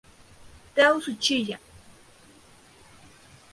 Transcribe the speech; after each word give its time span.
Tao 0.75 0.97
Tsuchiya 0.99 1.59